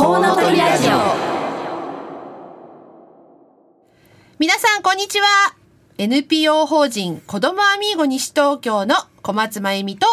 [0.00, 0.92] コウノトリラジオ。
[4.38, 5.26] 皆さんこんにちは。
[5.98, 10.06] NPO 法人子どもアミーゴ西東京の小松真由美と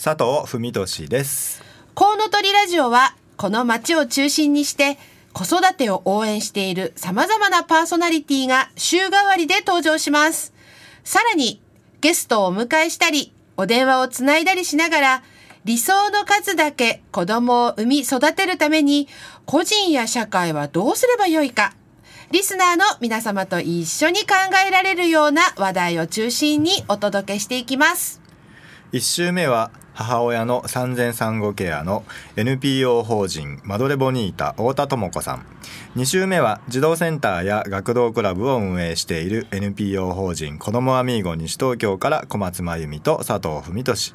[0.00, 1.60] 佐藤文俊です。
[1.94, 4.96] コウノトリラジオはこの街を中心にして
[5.32, 10.54] 子育てを応援している様々なパーソナリティが週替わりで登場します。
[11.02, 11.60] さらに
[12.00, 15.22] ゲストをお迎えしたりお電話をつないだりしながら
[15.64, 19.06] 理想の数だけ子供を産み育てるために
[19.46, 21.74] 個人や社会はどうすればよいか
[22.30, 24.34] リスナーの皆様と一緒に考
[24.66, 28.22] えられるような話題を中心にお届けしていきます。
[28.92, 32.04] 1週目は母親の産前産後ケアの
[32.36, 35.46] NPO 法人マドレボニータ太田智子さん。
[35.96, 44.14] 2週目は児童センターや学童クラブを運営している NPO 法人子どもアミーゴ西東京から小松真由美と佐藤文俊。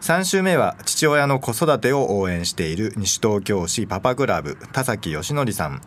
[0.00, 5.80] 3週目は父親の子育てを応援している西東京市パパクラブ田崎義則さん。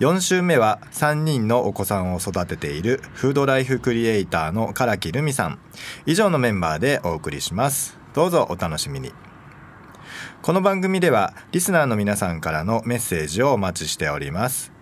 [0.00, 5.58] 4週目は3人のお子さんを育てているフードライフクリエイターの唐木留美さん。
[6.06, 7.99] 以上のメンバーでお送りします。
[8.14, 9.12] どうぞお楽しみに。
[10.42, 14.72] この番組ではリスナーの皆さんからのメッセージをお待ちしております。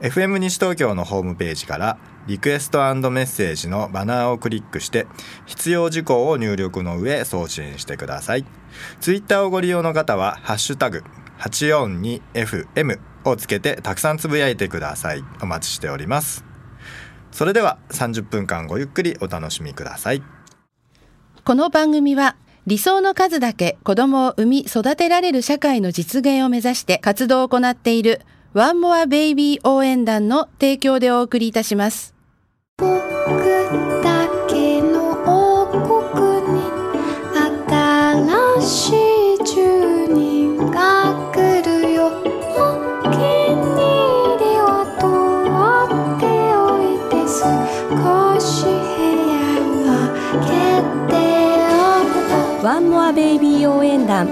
[0.00, 5.06] FM 西東京のホームページからリクエストメッセージのバナーをクリックして
[5.46, 8.44] 必要事項を入力の上送信してください。
[9.00, 11.02] ツイッターをご利用の方はハッシュタグ
[11.40, 15.24] 842FM をつけてたくさんつぶやいてください。
[15.42, 16.44] お待ちしております。
[17.32, 20.22] それでは30分間ごゆっくりお楽しみください。
[21.44, 22.36] この番組は
[22.68, 28.20] 理想の数だけ子供を産み育てられる社会の実現を目指して活動を行っている
[28.52, 32.14] ワンモアベイビー応援団の提供でお送りいたします。
[32.76, 32.90] 僕
[34.02, 35.66] だけの王
[36.12, 36.60] 国に
[38.60, 39.07] 新しい
[52.68, 54.26] ワンモアベイビー応援団。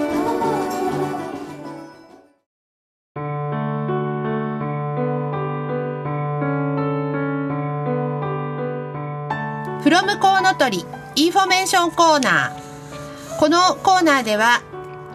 [9.83, 13.39] From コウノトリインフォメーションコーナー。
[13.41, 14.61] このコーナーでは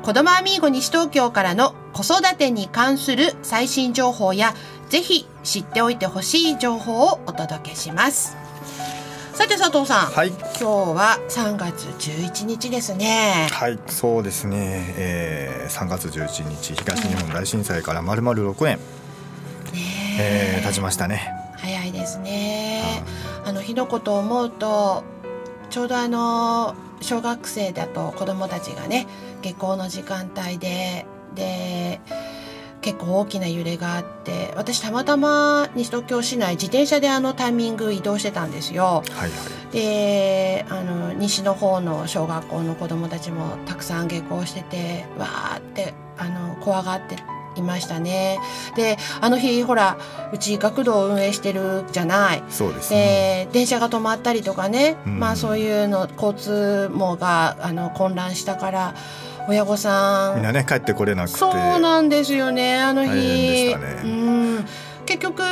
[0.02, 4.56] 子どもアミーゴ西東京からの子育てに関する最新情報や
[4.90, 8.41] ぜひ知っておいてほしい情報をお届けします。
[9.41, 10.28] さて佐藤さん、はい。
[10.28, 13.47] 今日は3月11日ですね。
[13.52, 18.79] はいそうですね、えー、3月11日東日本大震災から丸々6年、
[20.19, 20.62] え。
[20.62, 21.34] ー経ちましたね。
[21.57, 23.03] 早いですね。
[23.44, 25.03] あの日のことを思うと
[25.72, 29.08] ちょうどあの小学生だと子供たちがね
[29.41, 32.00] 下校の時間帯でで
[32.81, 39.03] 結構大きな揺れがあって私たまたま西東京市内自転車であのタイミング移動してたんですよ。
[39.12, 39.31] はいはい
[39.72, 47.16] であの西の方の小学校の子供たちもたくさん下校しててわーってあの怖がって
[47.56, 48.38] いましたね。
[48.75, 49.97] であの日ほら
[50.34, 52.44] うち学童を運営してるじゃない。
[52.50, 58.94] そうですねで電車が止まったりとかね、うんまあそういうの交通網があの混乱したから
[59.47, 60.35] 親御さん。
[60.35, 61.38] みんなね帰ってこれなくて。
[61.38, 64.02] そうなんですよねあの日、ね。
[64.03, 64.66] うん。
[65.06, 65.44] 結局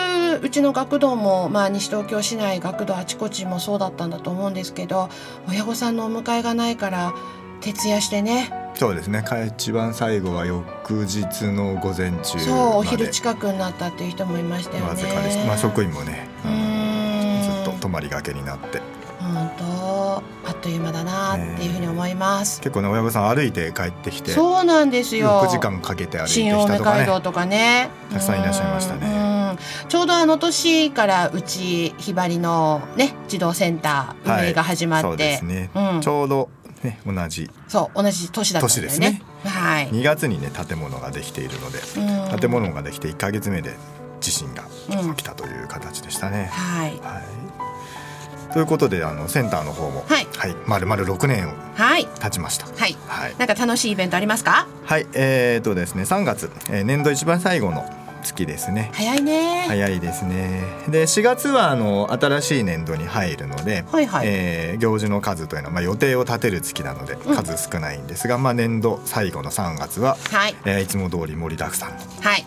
[0.41, 5.09] うちの学童も、まあ、西東京市内学童あちこちもそうだったんだと思うんですけど
[5.50, 7.13] 親御さんのお迎えがないから
[7.61, 8.53] 徹夜してね。
[8.75, 9.22] そうですね。
[9.22, 14.89] か一番最後は翌日の午前中そうお昼近くになったっていう人もいましたよね。
[14.89, 17.63] わずかでした、まあ、職員もね、うん。
[17.66, 18.81] ずっと泊まりがけになって
[19.19, 22.62] 本当あっという間だなっていうふうに思います。
[22.62, 25.41] 結構ね親御さん歩いて帰ってきてそうなんですよ。
[25.44, 27.00] 6時間かけて歩いてきたとかね。
[27.00, 27.90] 街道とかね。
[28.12, 29.07] たくさんいらっしゃいましたね。
[29.07, 29.34] うん。
[29.34, 29.40] うん
[29.90, 36.01] ちょうどあの年からうちひばりのね児童センター運営が始まそうって、ですね、うん。
[36.01, 36.50] ちょうど
[36.84, 37.50] ね同じ。
[37.68, 38.88] そう同じ年だったんだよね。
[38.88, 39.24] 年ですね。
[39.46, 41.80] はい、2月にね建物ができているので、
[42.31, 42.40] うん。
[42.40, 43.75] 建物ができて1か月目で
[44.21, 45.16] 地震がうん。
[45.16, 46.50] 起きたという形でしたね。
[46.54, 46.92] はい。
[47.01, 47.24] はい、
[48.54, 50.28] ということであのセンターの方も、はい。
[50.38, 52.06] はい、丸々6年をはい。
[52.19, 52.66] 経ちました。
[52.66, 52.98] はい。
[53.07, 54.68] はい、なんか楽しいイベントありますか？
[54.86, 57.88] はい、えー、とですね3月、えー年度一番最後の
[58.24, 58.92] 月ですね。
[58.94, 59.66] 早いね。
[59.68, 60.63] 早いですね。
[60.90, 64.28] で4月はあの新しい年度に入るので、はいはい。
[64.28, 67.36] えー行事の数というのは、まあ、予定を立てる月なのでうん。
[67.36, 70.56] 数少ないんですが、まあ、年度最後の3月は、はい。
[70.66, 72.45] えーいつも通り盛りだくさんの、はい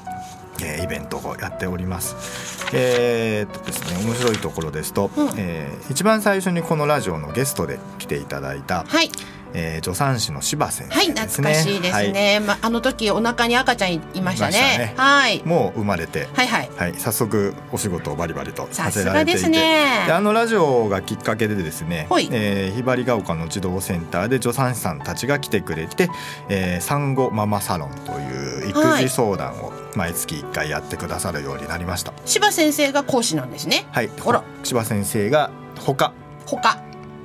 [0.63, 2.67] えーイベントをやっております。
[2.75, 9.11] えーっとですね面白いところですと、うんえー一番最初にこのラジオのゲストで来ていただいた、はい
[9.55, 11.53] えー助産師の柴先はい生ですね。
[11.53, 14.53] 懐かしいですね、まあの時お腹に赤ちゃんいましたね。
[14.53, 14.95] したね。
[14.97, 15.43] はい。
[15.45, 16.71] もう生まれてはいはい。
[16.77, 19.41] はい、早速お仕事をバリバリとさせられていて。
[19.41, 20.05] さすがですね。
[20.07, 26.09] であのラジオがきっかけでですねほい、えーひばりが丘の児童センターで助産師さんたちが来てくれて、
[26.49, 32.13] えー産後ママサロンという育児相談を毎月1回やってくださるようになりました。
[32.25, 33.87] 柴先生が講師なんですね。
[33.93, 34.43] はい、あら。
[34.63, 36.13] 柴先生が他。
[36.47, 36.79] 他。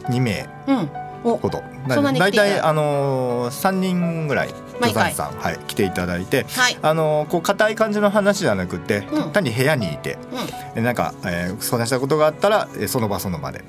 [0.09, 0.50] 2名。
[0.68, 2.45] うんおほどそんなに来だいていた。
[2.45, 5.12] だいたいあのー、3人ぐらい毎回。
[5.12, 6.77] 助産師さん、はい、来ていただいてはい。
[6.81, 9.31] あのーこう硬い感じの話じゃなくて、うん。
[9.31, 10.75] 単に部屋にいてうん。
[10.75, 13.63] でなんか、えー相談したことがあったらえーその場その場で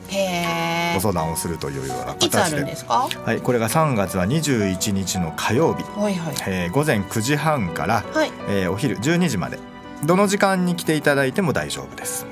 [0.95, 3.09] ご相談をするというようないつあ形でるんですか？
[3.25, 6.35] はい、これが3月は21日の火曜日、はいはい。
[6.47, 8.31] えー午前9時半から、はい。
[8.49, 9.59] えーお昼12時まで
[10.05, 12.27] どの時間に来ていただいても大丈夫です。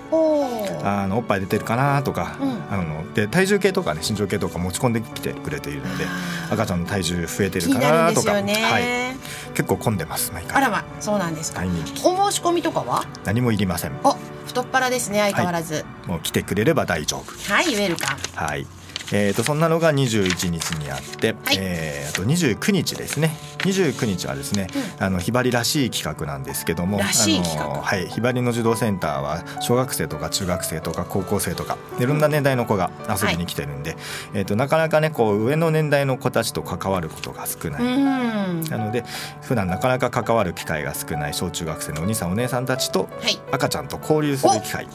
[0.82, 2.72] あのおっぱい出てるかなとか、うん。
[2.72, 6.04] あので体重計とかね身長計とか持ち込んできてくれているので
[6.50, 9.16] 赤ちゃんの体重増えてるかなとか、はい、ね、
[9.54, 10.58] 結構混んでます毎回。
[10.58, 13.04] あらまそうなんですか、お申し込みとかは？
[13.24, 13.92] 何もいりません。
[14.04, 14.12] お
[14.46, 15.84] 太っ腹ですね相変わらず。
[16.06, 17.52] もう来てくれれば大丈夫。
[17.52, 18.20] はい、ウェルカム。
[18.34, 18.66] はい
[19.12, 21.56] えー、とそんなのが21日にあって、はい。
[21.58, 23.36] えー、あと29日ですね。
[23.58, 24.68] 29日はですね、
[24.98, 33.96] あのひばりらしい企画なんですけどもあのはいひばりの児童センターは小学生とか中学生とか高校生とかいろんな年代の子が遊びに来てるんで、
[34.34, 37.82] えー、となかなかねこう上の年代の子たちと関わることが少ない。
[37.82, 38.62] うん。
[38.64, 39.04] なので
[39.42, 43.40] 普段なかなか関わる機会が少ない小中学生のお兄さんお姉さんたちとはい。
[43.50, 44.86] 赤ちゃんと交流する機会。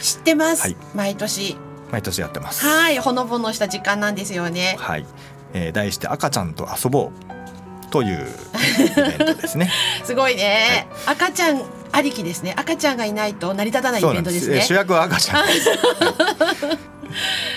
[0.00, 0.76] 知ってます、はい。
[0.94, 1.56] 毎年
[1.90, 2.64] 毎年やってます。
[2.64, 4.76] はいほのぼのした時間なんですよね。
[4.78, 5.06] はい、
[5.52, 9.70] えー題して赤ちゃんと遊ぼうというイベントですね。
[10.04, 11.62] すごいね、赤ちゃん
[11.92, 12.54] ありきですね。
[12.56, 14.04] 赤ちゃんがいないと成り立たないイ。
[14.04, 14.56] ベントですすね。
[14.56, 15.44] えー主役は赤ちゃん。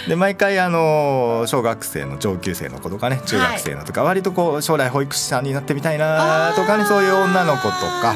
[0.08, 8.16] で毎回あのー小学生の上級生の子とかね中学生のとか、割とこう将来保育士さんになってみたいなとかねそういう女の子とか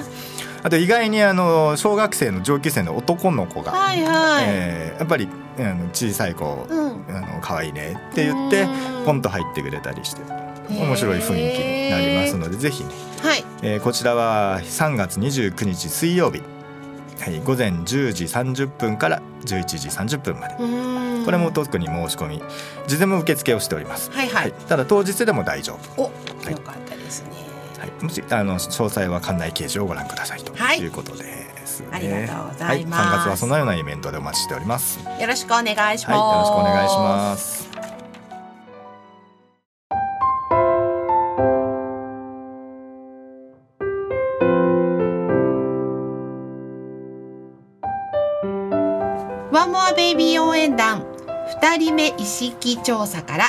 [0.66, 5.30] あと意外にあの小学生の上級生の男の子が、はいはい、えーやっぱり
[5.60, 7.06] あの小さい子、うん。
[7.08, 9.06] あの可愛いねって言ってうん。
[9.06, 10.24] ポンと入ってくれたりして
[10.68, 12.90] 面白い雰囲気になりますのでぜひね、
[13.22, 13.46] はい。
[13.62, 16.42] えーこちらは3月29日水曜日、
[17.20, 20.56] はい、午前10時30分から11時30分まで。
[20.60, 21.26] うん。
[21.26, 22.42] これも特に申し込み
[22.88, 24.30] 事前も受付をしております、はい。
[24.30, 26.12] はい、ただ当日でも大丈夫、お
[28.06, 30.54] もしあの詳細は館内掲示をご覧くださいと。
[30.54, 30.80] はい。
[30.80, 31.24] いうことで
[31.66, 33.02] すね、ありがとうございます。
[33.02, 35.00] はい、3月はそのようなイベントでお待ちしております。
[35.20, 37.66] よろしくお願いします、はい、よろしくお願いします。
[49.52, 51.04] ワンモアベイビー応援団
[51.62, 53.46] 2人目意識調査から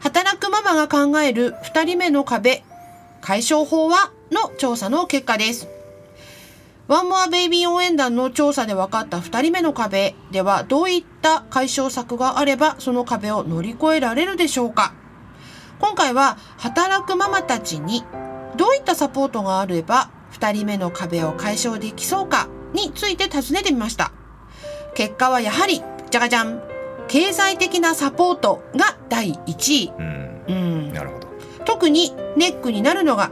[0.00, 2.62] 働くママが考える2人目の壁
[3.26, 4.12] 解消法は？
[4.30, 5.66] の調査の結果です。
[6.86, 14.94] ワンモアベイビー応援団の調査で分かった2人目の壁ではどういった解消策があればその壁を乗り越えられるでしょうか？
[15.80, 18.04] 今回は働くママたちに
[18.56, 24.12] どういったサポートがあれば2人目の壁を解消できそうかについて尋ねてみました。
[24.94, 25.82] 結果はやはり
[26.12, 26.62] じゃがじゃん。
[27.08, 30.44] 経済的なサポートが第1位、うん。
[30.46, 31.25] うん、なるほど
[31.66, 33.30] 特にネックになるのが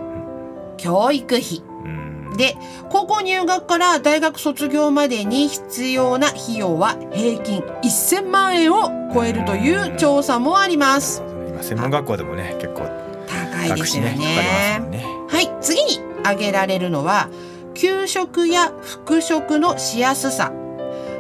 [0.77, 1.63] 教育費。
[1.85, 2.37] うん。
[2.37, 2.57] で
[2.91, 11.23] 高校入学から大学卒業までに必要な費用は平均1000万円を超えるという調査もあります。
[11.49, 12.82] 今専門学校でもね結構
[13.27, 14.17] 高いですよね。
[14.91, 15.51] ねはい。
[15.61, 17.29] 次に挙げられるのは
[17.75, 20.53] 給食や復職のしやすさ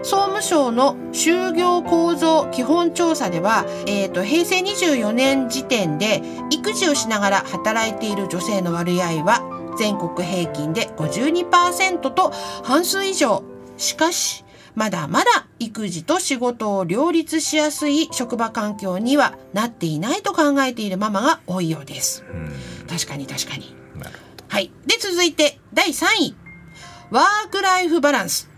[0.04, 9.40] 総務省の就業構造基本調査では、えー、と平成24年時点で育児をしながら働いている女性の割合は
[9.78, 12.30] 全国平均で52%と
[12.62, 13.42] 半数以上
[13.76, 14.44] しかし
[14.74, 22.52] まだまだ育児と仕事を両立しやすい職場環境にはなっていないと考えているママが多いようですうん
[22.86, 23.74] 確かに確かに
[24.54, 24.70] はい。
[24.86, 26.36] で、続いて、第3位。
[27.10, 28.48] ワークライフバランス。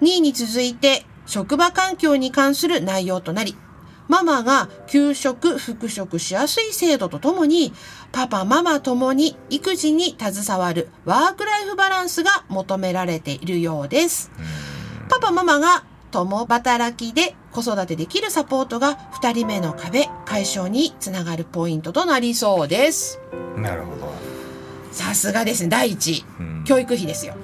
[0.00, 3.56] 2位に続いて、職場環境に関する内容となり、
[4.08, 7.72] ママが給食、復職しやすい制度とともに、
[8.12, 14.30] パパ、ママともに育児に携わるワークライフバランスが求められているようです。
[15.08, 23.20] パパ、ママが共働きで子育てできるサポートが2人目の壁解消につながるポイントとなりそうです。
[23.32, 24.12] どなるほど。
[24.92, 25.68] さすがですね。
[25.68, 26.24] 第一
[26.64, 27.34] 教育費ですよ。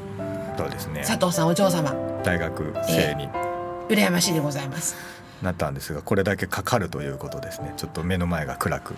[0.57, 1.05] そうですね。
[1.07, 3.29] 佐藤さんお嬢様大学生に、
[3.89, 5.13] 羨ましいでございます。
[5.43, 7.75] なったんですがこれだけかかるということですね。
[7.77, 8.95] ちょっと目の前が暗く。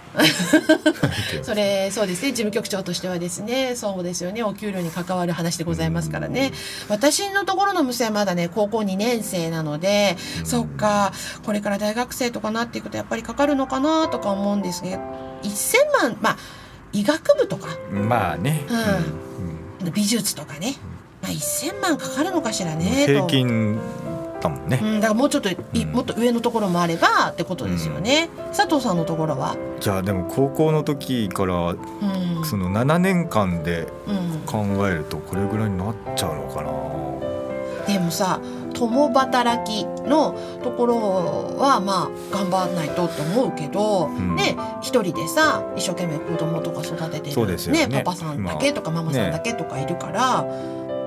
[1.43, 2.29] それそうですね。
[2.29, 4.43] 事務局長としてはですねそうですよね。
[4.43, 6.53] お給料に関わる話でございますからね。
[6.89, 11.13] 私のところの娘はまだね高校2年生なのでそっか
[11.45, 14.97] これから大学生とかなっていくとやっぱりかかるのかなとか思うんですけど
[15.43, 16.37] 1000万まあ
[16.93, 17.69] 医学部とか。
[17.91, 18.67] まあね、
[19.83, 19.93] うん。
[19.93, 20.77] 美術とかね、
[21.25, 23.27] まあ、1000万かかるのかしらね平と。
[23.27, 23.79] 均
[24.43, 25.93] だもんね、うん、だからもうちょっとい、うん。
[25.93, 32.45] もっと上のところもあればってことですよね、佐藤さんのところは、じゃあでも高校の時からうん。
[32.45, 36.71] その7年間でうん、考えるとこれぐらいになっちゃうのかな。
[37.87, 38.41] でもさ
[38.75, 44.37] 共働きのところはまあ頑張らないとって思うけど、ん。
[44.37, 47.89] ね一人でさ一生懸命子供とか育ててるそうですよね。
[48.05, 50.45] パパさんだけとかママさんだけとかいるから、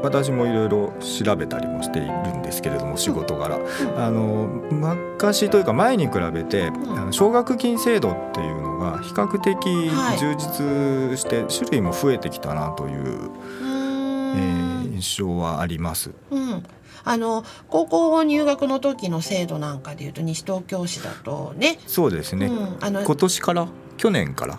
[0.03, 3.57] 私もいろいろ調べたりもしているんですけれども仕事柄、
[3.97, 6.73] あの昔というか前に比べて、ん。
[6.97, 9.55] あの奨学金制度っていうのが比較的
[9.89, 14.37] はい充実して種類も増えてきたなという、うーん。
[14.37, 16.09] えー印象はあります。
[16.31, 16.63] うん、
[17.03, 23.67] あの高校入学の時の制度なんかでいうと西東京市だとね、そうですね、うん、あの今年から？
[23.97, 24.57] 去年から？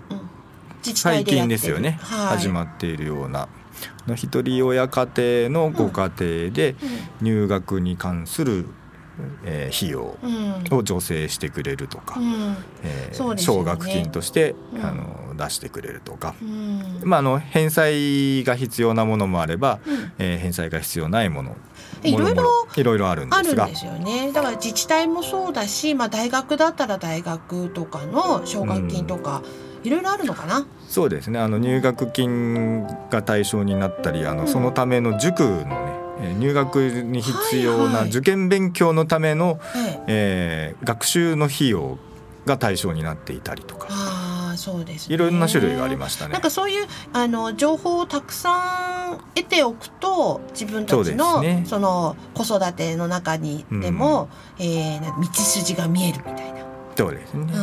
[0.85, 1.59] 自治体最でやってる。
[1.59, 3.49] 近ですよね、はい、始まっているような
[4.17, 6.75] 一人親家庭のご家庭で
[7.21, 8.67] 入学に関する、
[9.45, 10.79] えー費用うん。
[10.79, 12.21] を助成してくれるとか、
[13.37, 14.85] 奨学金として、うん。
[14.85, 17.01] あの出してくれるとか、うん。
[17.03, 20.13] まあ、あの返済が必要なものもあれば、うん。
[20.19, 21.57] えー返済が必要ないもの。
[22.05, 22.45] いろいろ
[22.77, 23.67] いろいろあるんですが。
[23.67, 24.31] ですよね。
[24.33, 29.43] だから自治体もそうだし、まあ、大学だったら大学とかの奨学金とか、
[29.89, 30.67] いろいろあるのかな？
[30.89, 35.67] そうですねあの入学金が対象になったりあの、うんそのための塾のね
[36.21, 41.99] えー入学に必要はいはいな受験勉強のための、えええー学習の費用
[42.47, 45.15] が対象になっていたりとかああそうですね。
[45.15, 46.43] いろんな種類がありましたねなん。
[46.43, 54.29] かそういうあの情報をたくさん得ておくと自分たちのすねその子育ての中にでも、
[54.59, 56.58] えーなんか道筋が見えるみたいな。
[56.99, 57.57] そうですねう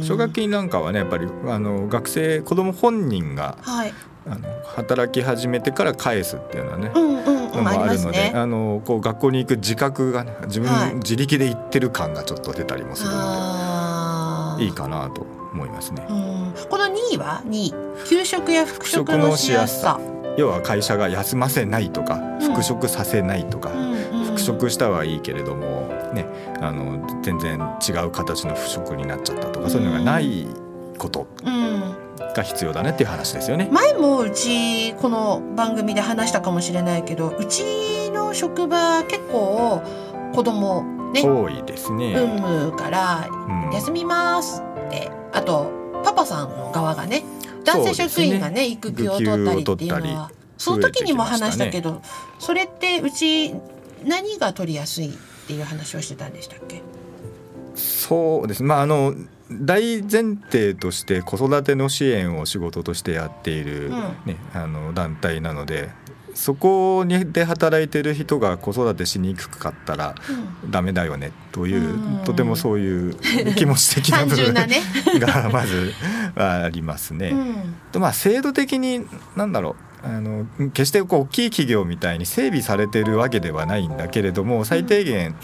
[0.00, 3.94] ん奨学金なんかはねやっぱりあの学生子供本人がはい。
[4.28, 8.32] あの働き始めてから返すっていうのはね、うんうんのもあるので、ね。
[8.34, 14.56] あのこう学校に行く自覚がね自分、はい自力で行ってる感がちょっと出たりもするの。
[14.58, 16.04] でいいかなと思いますね。
[16.10, 17.74] うんこの2位は？2位
[18.08, 20.00] 給食や復職のしやすさ。
[20.36, 23.96] 要は会社が休ませないとかうん復職させないとか、うんうん
[24.36, 26.26] 復職したはいいけれどもね
[26.60, 30.46] あの全然違う形の復職になっちゃったとかそういうのがない
[30.98, 31.94] ことうん
[32.34, 33.68] が必要だねっていう話ですよね。
[33.70, 39.82] 前もうちこの番組で話したかもしれないけどうちの職場結構
[40.34, 40.82] 子供
[41.12, 42.14] ね多いですね。
[42.14, 45.70] 産むからうん休みますってあと
[46.04, 47.24] パパさんの側がね
[47.64, 52.00] 男性職員がね育休を取ったりっていうのはその時にも話したけど
[52.38, 53.54] それってうち
[54.04, 55.12] 何が取りやすい
[55.46, 56.82] っていう話をしてたんでしたっけ？
[57.76, 58.62] そうです。
[58.62, 59.14] まああの
[59.50, 63.92] 大前提として子育ての支援を仕事としてやっている、うん。
[64.26, 65.90] ねあの団体なので
[66.34, 70.14] そこにで働いてる人が子育てしにくかったら
[70.68, 72.24] ダメだよねという、うん。
[72.24, 73.14] とてもそういう
[73.54, 74.68] 気持ち的な単部分ね。
[75.20, 75.92] がまず
[76.34, 77.28] はありますね。
[77.28, 77.74] うん。
[77.92, 85.36] とまあ制度的に何だろうあの決してこう大きい企業みたいに整備されてるわけではないんだけれども最低限、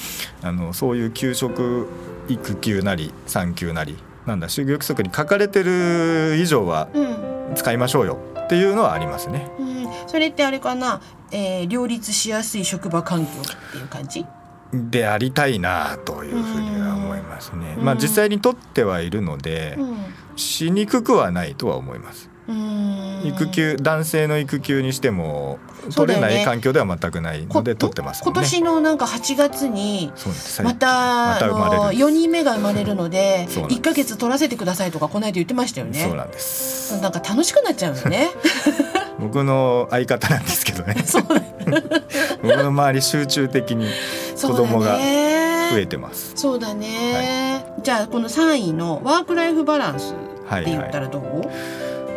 [0.42, 1.88] あのそういう給食
[2.28, 7.32] 育休なり産休なりなんだ就業規則に書かれてる以上はうん。
[7.54, 9.50] 使いましょうよっていうのはありますね。
[9.58, 14.24] うん、それってあれかな、えー、両立しやすい職場環境っていう感じ？
[14.72, 17.74] でありたいなというふうには思いますね。
[17.76, 17.84] うん。
[17.84, 19.96] まあ実際に取ってはいるのでうん。
[20.36, 22.30] しにくくはないとは思います。
[22.48, 23.22] うん。
[23.24, 25.58] 育休男性の育休にしても
[25.94, 28.22] 取れない環境では全くないので取ってますね。
[28.24, 30.12] 今年のなんか8月に
[30.62, 33.80] またまた生まれるあの4人目が生まれるのでそうなんです。
[33.80, 36.00] 1ヶ月取らせてくださいとかこの間言ってましたよね。
[36.00, 37.00] そうなんです。
[37.00, 38.30] なんか楽しくなっちゃうよね。
[39.20, 40.96] 僕の相方なんですけどね。
[42.42, 43.86] 僕の周り集中的に
[44.40, 45.32] 子供がね。
[45.72, 46.32] 増えてます。
[46.36, 50.16] そうだね、じゃあこの3位のワークライフバランスっ
[50.62, 51.22] て言ったらどう、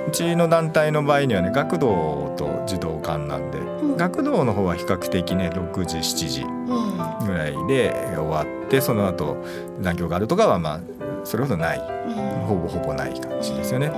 [0.07, 3.97] うちの団体の場合にはね学童と児童館なんで、ん。
[3.97, 7.27] 学童の方は比較的ね6時7時うん。
[7.27, 9.37] ぐらいで終わってその後
[9.79, 10.79] 残業があるとかはまあ
[11.23, 11.79] それほどない。
[11.79, 12.15] うん。
[12.45, 13.91] ほぼほぼない感じですよね。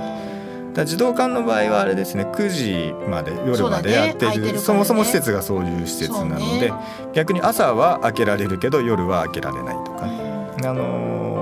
[0.74, 4.58] だ児童館の場合はあれですね9時まで夜までやってるそねるね。
[4.58, 6.72] そもそも施設がそういう施設なので、ね。
[7.14, 10.06] 逆に朝は開けられるけど夜は開けられないとか。
[10.06, 10.12] ね、
[10.62, 11.37] うあのー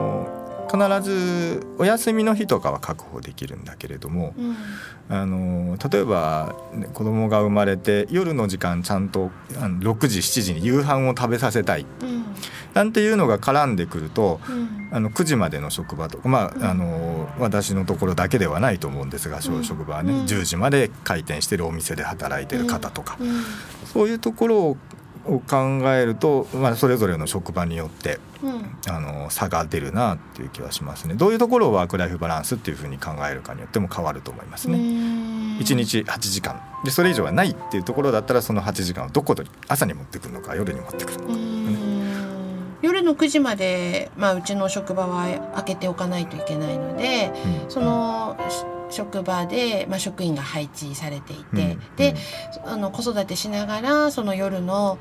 [0.67, 4.57] 必ずお休みの日とかは確保できるんだけれども、うん。
[5.09, 9.31] あの例えば、ね子供が生まれて夜の時間ちゃんと
[9.61, 11.87] あの6時7時に夕飯を食べさせたい。
[12.03, 12.25] うん。
[12.75, 14.77] なんていうのが絡んでくるとうん。
[14.93, 19.65] あの9時までの職場とか、まあ、あの私のところだけではないと思うんですが、うん。
[19.65, 20.25] 職場はね、うん。
[20.25, 23.43] 10時まで開店してるお店で働いてる方とか、うん。
[23.87, 24.77] そういうところを
[25.27, 25.57] を考
[25.93, 28.77] えると、まあ、それぞれの職場によってうん。
[28.89, 31.15] あの差が出るなっていう気はしますね。
[31.15, 34.79] どういうところをワークライフバランスっていうふうに考えるかによっても変わると思いますね。
[34.79, 36.61] ね1日8時間。
[36.85, 41.35] でそれ以上はないっていうところだったらその8時間をどこに朝に持ってくるのか夜に持ってくるのか、
[42.83, 47.33] 夜の9時まで、まあ、うちの職場は開けておかないといけないので
[47.65, 47.71] うん。
[47.71, 52.15] そのし職場で、まあ、職員が配置されていて、うんで
[52.65, 54.99] あの子育てしながらその夜の、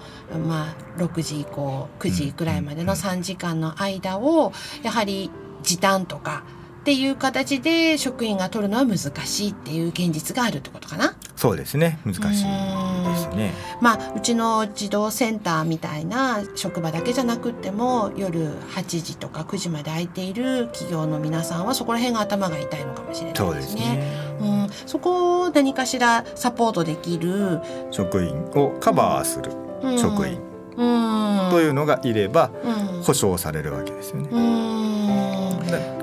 [0.47, 5.31] まあ、6時以降9時くらいまでのうん3時間の間をやはり
[5.63, 6.43] 時短とか
[6.81, 11.15] っていう形で職員が取るのは難しいっていう現実があるってことかな。
[11.35, 11.99] そうですね。
[12.05, 12.43] 難しいです
[13.35, 13.53] ね。
[13.81, 23.81] まあ、うちの児童センターみたいな職場だけじゃなくっても夜8時とか9時まで空いている企業の皆さんはそこら辺が頭が痛いのかもしれないでそうですすね。
[23.81, 27.59] ねうん、そこを何かしらサポートできる、
[27.91, 29.51] 職員をカバーする。
[29.81, 29.99] うん。
[29.99, 30.33] 職員。
[30.33, 30.44] うん、
[30.75, 34.29] というのがいればうん、保証されるわけですよね。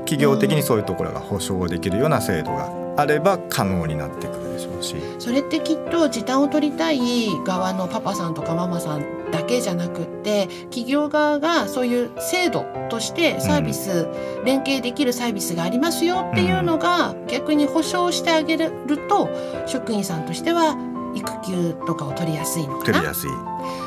[0.05, 4.97] 企業的にそういうところが保証できるような制度があれば可能になってくるでしょうし。
[5.19, 7.01] それってきっと時短を取りたい
[7.47, 14.07] 側のパパさんとかママさんだけじゃなくって企業側がそういう制度としてサービス、
[14.45, 18.71] 連携できるサービスがありますよっていうのが逆に保証してあげる
[19.09, 19.31] と
[19.67, 20.77] 職員さんとしては
[21.15, 22.85] 育休とかを取りやすいのかな。
[22.85, 23.31] 取りやすい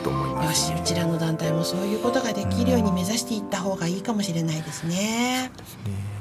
[0.03, 5.51] と思いよます、しうちらの団体もそういうことができるように目指していった方がいいかもしれないですね。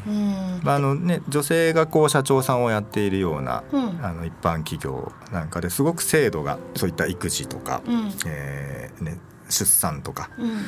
[0.07, 0.61] うん。
[0.63, 4.05] まああのね、女性がこう社長さんをやっているようなうん。
[4.05, 8.13] あの一般企業なんかですごく制度がそういった育児とか、うん。
[8.27, 10.65] えーね、出産とかうん。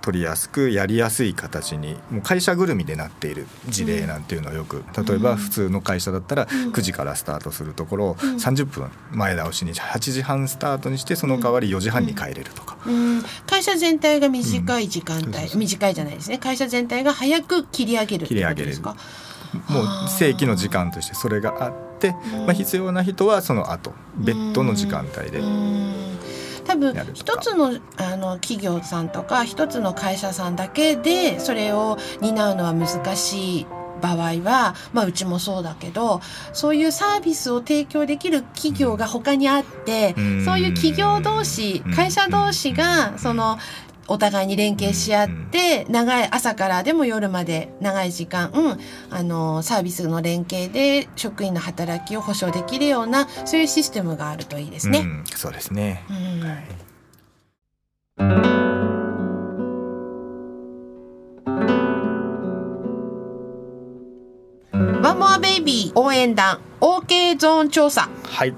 [0.00, 6.72] 取りやすくやりやすい形にもう会社ぐるみでなっている事例なんていうのはよく例えば普通の会社だったらうん。
[6.72, 8.36] 9時からスタートするところをうん。
[8.36, 12.78] 30分前倒しに8時半スタートにしてその代わり4時半に帰れるとか。
[12.86, 16.38] うん、会社全体が短い時間帯、短いじゃないですね。
[16.38, 18.96] 会社全体が早く切り上げるってことですか？
[19.68, 22.46] もう正規の時間としてそれがあって、うん。
[22.46, 25.44] まあ、必要な人はその後別途の時間帯でうん。
[25.44, 25.77] 多
[26.78, 33.66] 分一つのあの企業さんとか一つの会社さんだけでそれを担うのは難しい
[34.00, 36.20] 場合は、まあ、うちもそうだけど
[36.52, 40.44] そういうサービスを提供できる企業が他にあって、うん。
[40.44, 41.94] そういう企業同士うん。
[41.94, 43.58] 会社同士がその
[44.08, 48.78] お互いに連携し合って長い朝からでも夜まで長い時間、うん
[49.10, 55.00] あのサービスの連携で職員の働きを保障できるようなそういうシステムがあるといいですね。
[55.00, 56.04] うん、そうですね。
[56.10, 56.88] うん
[65.02, 68.54] ワンモアベイビー応援団 OK ゾーン調査はい、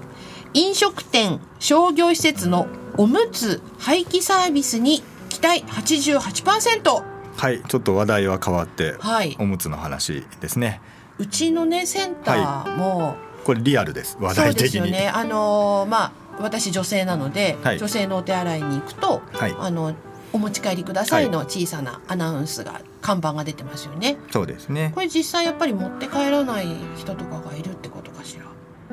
[0.53, 5.03] 飲食店商業施設のおむつ廃棄サービスに
[5.41, 7.03] 期待88%
[7.35, 10.81] はい、ちょっと話題は変わって、はいおむつの話ですね。
[11.17, 14.17] うちのねセンターも、これリアルです。
[14.19, 14.69] 話そうで題的に。
[14.69, 19.95] すよねあのーまあ私女性なので、はい女性のお手洗いに行くと、はいあの
[20.33, 24.91] お持ち帰りくださいの小さなアナウンスが看板が出てますよねそうですね。
[24.93, 28.45] これ実際やっぱり持って帰らない人とかがいるってことかしら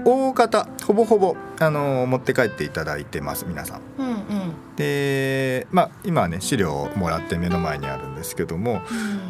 [0.04, 3.80] 大方ほぼほぼあの持って帰っていただいてます皆さん。
[3.98, 4.18] うんうん
[4.76, 8.80] で、まあ今はね資料をもらって目の前にあるんですけども、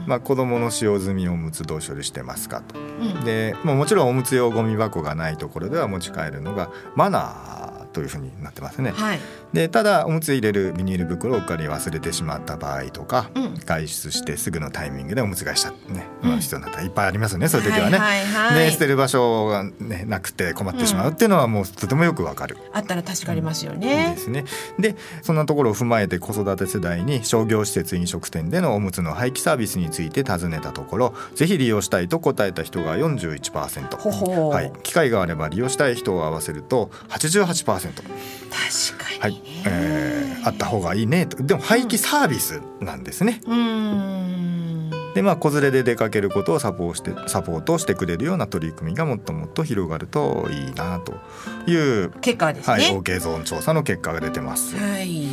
[0.07, 2.79] まあ子供の使用済みおむつどう処理してますかと。
[2.79, 8.93] うんで、まあもちろんおむつ用ゴミ箱がないところでは持ち帰るのがマナーというふうになってますね。
[8.93, 9.19] はい
[9.53, 17.99] でただおむつ入れるビニール袋をうっかり忘れてしまった場合とか、うん外出してすぐのタイミングでおむつ替えしちゃってね、うんまあ必要になったらいっぱいありますよねそういう時はね。
[17.99, 22.59] はいはいはいで捨てる場所が、ね、なくて困ってしまうっていうのはもうとてもよくわかる。
[22.73, 24.15] あったら助かりますよでね。
[24.19, 24.45] すね、
[24.79, 37.88] でそんなところを踏まえて子育て世代に商業施設飲食店でのおむつの廃棄サービスについて尋ねたところぜひ利用したいと答えた人が41%ほほうはい、機会があれば利用したい人を合わせると88%。
[37.93, 43.41] 確かはいにね。、えーあった方がいいねとでも廃棄サービスなんですね。
[43.45, 44.91] うーん。
[45.15, 51.15] でまあ子連れで出かけることをサポーしてサポートしてくれるような取り組みがもっともっと広がるといいなと
[51.71, 52.97] いう、結果ですはい、ね。
[52.97, 54.77] OK ゾーン調査の結果が出てます。
[54.77, 55.27] はい。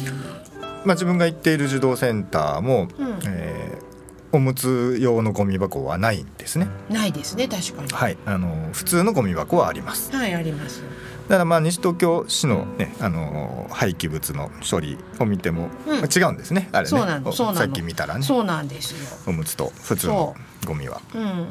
[0.86, 3.86] まあ、自分が行っている児童センターも、うんえー
[4.32, 10.84] おむつ用のゴミ箱はないんですねないですね確かにはいあの普通のゴミ箱はありますはいあります
[11.28, 15.70] だからまあ西東京市のねあの廃棄物の処理を見ても、
[16.16, 16.90] 違うんですねあれね。
[16.90, 18.24] さっき見たらね。
[18.24, 18.98] そうなんですよ。
[19.28, 20.36] おむつと普通の
[20.66, 21.02] ゴミは。
[21.16, 21.48] うん。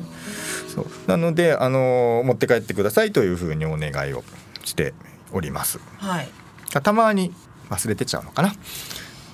[0.72, 0.87] そう。
[1.08, 4.22] なのであの持って帰ってくださいというふうにお願いを
[4.64, 4.94] して
[5.32, 5.80] おります。
[5.98, 6.28] はい。
[6.70, 7.32] たまに
[7.70, 8.52] 忘れてちゃうのかな。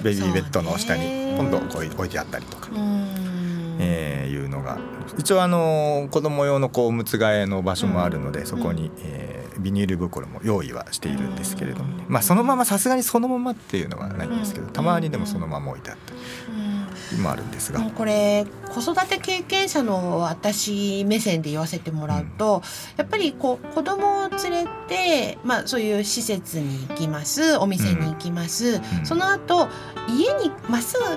[0.03, 2.71] ベビーベッドの下にそうねポンと置いてあったりとか。
[2.73, 3.77] う、ん。
[3.79, 4.79] えーいうのが。
[5.19, 14.73] 一応あの子供用のこうおむつ替えの場所もあるので、うんそこに、えービニール袋も用意はしているんですけれどもね、まあそのままさすがにそのままっていうのはないんですけど、うん。
[14.73, 16.71] たまにでもそのまま置いてあったうん。
[17.13, 22.63] りもあるんですが、これ子育て経験者の私目線で言わせてもらうと、
[22.97, 28.83] やっぱりこう子供を連れて、まあ、そういう施設に行きますお店に行きます、ん。
[29.05, 29.69] その後
[30.09, 31.11] 家にまっすぐ帰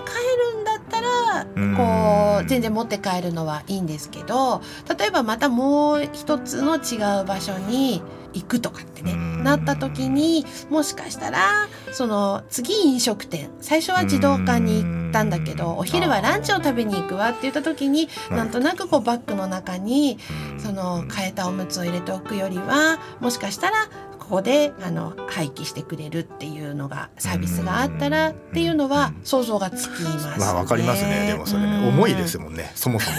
[0.56, 1.76] るんだったら、うん。
[1.76, 4.62] こう全然持って帰るのはいいんですけど
[4.98, 8.02] 例えばまたもう一つの違う場所に
[8.34, 9.43] 行くとかってね、うん。
[9.43, 15.78] なった時にもしかしたらその次飲食店最初は児童館に行ったんだけどうん。
[15.80, 18.38] お昼はランチを食べに行くわって言った時にはい。
[18.38, 20.17] なんとなくこうバッグの中に
[20.54, 20.60] うん。
[20.60, 23.89] その変えたおむつを入れておくよりはもしかしたら
[24.23, 30.36] ここであの廃棄してくれるっていうのがサービスがあったらっていうのは想像がつきますね。
[30.39, 31.27] まあわかりますね。
[31.27, 31.88] でもそれねうん。
[31.89, 33.17] 重いですもんねそもそも。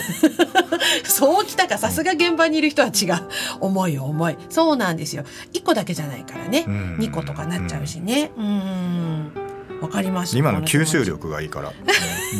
[1.04, 1.76] そうきたか。
[1.76, 3.22] さすが現場にいる人は違う。
[3.60, 4.36] 重いよ重い。
[4.48, 5.24] そうなんですよ。
[5.52, 6.64] 1個だけじゃないからね。
[6.66, 6.96] うん。
[6.96, 8.30] 2個とかなっちゃうしね。
[8.36, 9.32] うん。
[9.82, 10.38] わかります。
[10.38, 11.76] 今の吸収力がいいから、ね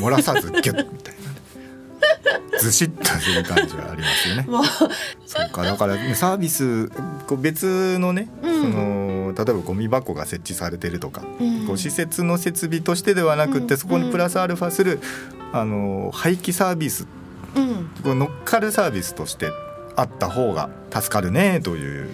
[0.01, 1.31] 漏らさずギュッみたいな。
[1.31, 1.34] ね
[2.61, 4.47] ずしっとする感じがありますよね。
[5.27, 6.89] そうかだからねサービス
[7.27, 15.01] こう別のね、うんその例えばゴミ箱が設置されてるとか、うんこう施設の設備としてではなくって、うんそこにプラスアルファする
[15.53, 17.07] あの廃棄サービス
[17.57, 17.61] う
[18.15, 19.51] ん乗っかるサービスとして
[19.97, 22.09] あった方が助かるねという。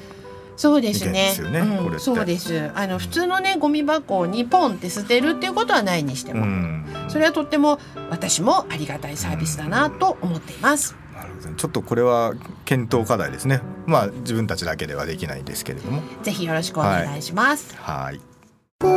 [0.60, 1.12] そうですね。
[1.12, 2.70] ですよねうんそうです。
[2.74, 6.84] あの普通のねゴミ箱にポンって捨てるっていうことはないにしても、うん。
[7.08, 7.78] それはとっても
[8.10, 11.48] 私もありがたいサービスだなと思っています、なるほど。
[11.48, 12.34] ねちょっとこれは
[12.66, 13.62] 検討課題ですね。
[13.86, 16.02] まあ自分たちだけではできないんですけれども。
[16.22, 18.20] ぜひよろしくお願いします、はい。
[18.80, 18.92] 僕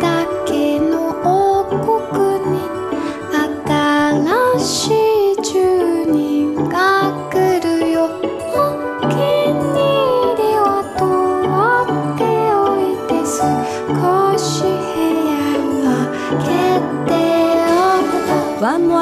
[0.00, 2.60] だけの王国に
[3.66, 5.05] 新しい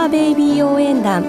[0.04, 1.24] おくとワンモアベイビー応援団。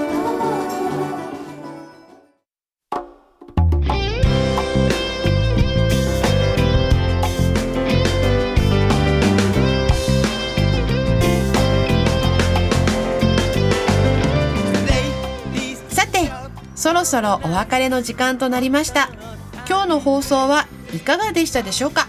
[15.90, 16.30] さて
[16.76, 19.10] そろそろお別れの時間となりました。
[19.68, 22.08] 今日の放送はいかがでしたでしょうか？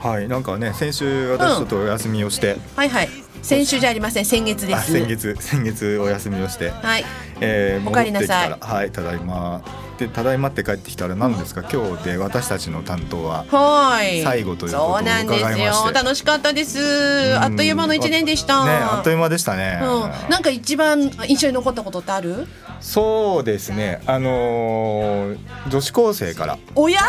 [0.00, 3.08] はい、なんかね先週私ちょっとお休みをして、はいはい
[3.44, 4.24] 先週じゃありません。
[4.24, 4.78] 先月です。
[4.78, 7.04] あ先月先月お休みをして、はい。
[7.42, 8.56] えー、お帰りなさい。
[8.58, 9.62] はいただいま。
[9.98, 14.22] でただいまって帰ってきたら何ですか、今日で私たちの担当ははい。
[14.22, 15.88] 最後ということをそうなんです伺いまして。
[15.88, 17.38] よ楽しかったです。
[17.38, 18.64] あっという間の一年でした。
[18.64, 22.46] ねあっという間でしたね、うん、なんか一番印象に残ったことってある？
[22.80, 24.00] そうですね。
[24.06, 26.58] あのー女子高生から。
[26.74, 27.00] おや？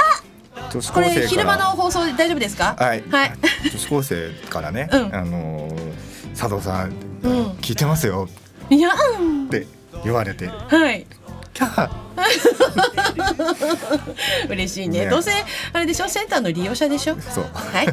[0.93, 2.75] これ昼間の放送で大丈夫ですか？
[2.77, 3.33] はい、はい。
[3.71, 5.15] 女子高生からね、うん。
[5.15, 6.91] あのー佐藤さん、
[7.23, 8.27] うん聞いてますよ。
[8.69, 8.89] いや。
[9.19, 9.67] うんって
[10.03, 10.47] 言われて。
[10.47, 11.05] はい
[11.53, 11.89] キャー。
[14.49, 15.05] 嬉しいね。
[15.05, 15.09] ね。
[15.09, 15.31] どうせ
[15.73, 16.09] あれでしょ？
[16.09, 17.15] センターの利用者でしょ？
[17.21, 17.45] そう。
[17.53, 17.85] はい。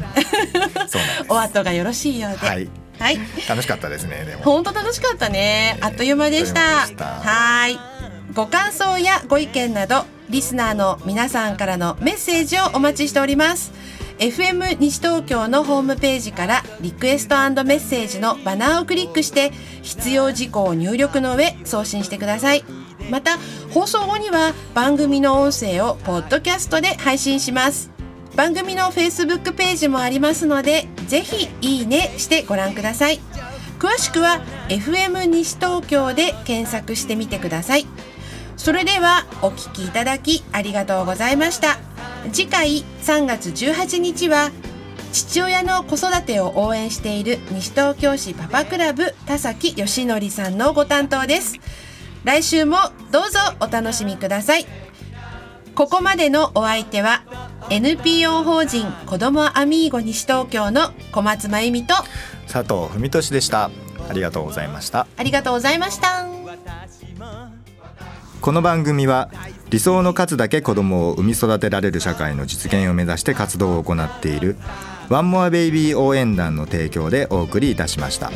[0.88, 2.37] そうなんお後がよろしいようで。
[2.38, 2.68] はい。
[2.98, 3.18] はい。
[3.48, 4.42] 楽しかったですねでも。
[4.42, 5.78] 本当楽しかったね。
[5.81, 6.83] あっという間でした。
[6.83, 7.05] あっという間でした。
[7.31, 7.78] はい。
[8.35, 13.72] ご感想やご意見など、リスナーの皆さんからのメッセージをお待ちしております。
[14.18, 19.51] FM 西東京のホームページからリクエストメッセージのバナーをクリックして
[19.83, 22.64] 必要事項を入力の上送信してください。
[23.11, 23.38] また
[23.70, 27.92] 放送後には番組の音声をポッドキャストで配信します。
[28.37, 33.20] 番組の Facebook ページもありますのでぜひいいねしてご覧ください
[33.79, 37.87] 詳しくは FM 西東京で検索してみてください
[38.62, 41.79] それではお聞きいただきありがとうございました。
[42.33, 44.53] 次回3月18日は
[45.12, 51.59] 父親の子育てを応援している西東京市パパクラブ田崎義則さんのご担当です。
[52.22, 52.77] 来週も
[53.11, 54.66] どうぞお楽しみください。
[55.75, 57.25] ここまでのお相手は
[57.68, 61.94] NPO 法人子どもアミーゴ西東京の小松真由美と
[62.46, 63.72] 佐藤文俊でした。
[64.09, 65.09] ありがとうございました。
[65.16, 67.52] ありがとうございました
[68.42, 69.31] この番組は
[69.70, 74.57] 理想の数だけ子供を産み育てられる社会の実現を目指して活動を行っている
[75.09, 78.33] ワンモアベイビー応援団の提供でお送りいたしました。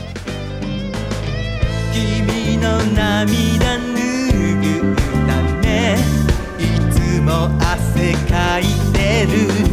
[1.92, 3.94] 君の涙ぬ
[4.60, 5.96] ぐうたね
[6.56, 9.65] いつも汗かいてる。